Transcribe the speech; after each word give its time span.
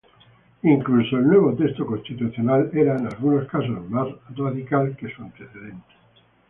Incluso, 0.63 1.15
el 1.15 1.27
nuevo 1.27 1.53
texto 1.53 1.85
constitucional 1.85 2.71
era 2.73 2.97
en 2.97 3.05
algunos 3.05 3.47
casos 3.47 3.87
más 3.87 4.07
radical 4.35 4.97
que 4.97 5.13
su 5.13 5.21
antecedente. 5.21 5.93